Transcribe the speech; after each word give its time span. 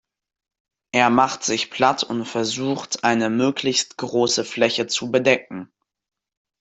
Er 0.91 1.11
macht 1.11 1.43
sich 1.43 1.69
platt 1.69 2.01
und 2.01 2.25
versucht, 2.25 3.03
eine 3.03 3.29
möglichst 3.29 3.97
große 3.99 4.43
Fläche 4.45 4.87
zu 4.87 5.11
bedecken. 5.11 5.71